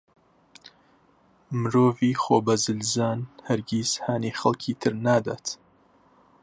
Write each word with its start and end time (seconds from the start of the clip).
مرۆڤی 1.61 2.11
خۆبەزلزان 2.21 3.19
هەرگیز 3.47 3.89
هانی 4.03 4.33
خەڵکی 4.39 4.73
تر 4.81 4.93
نادات. 5.05 5.45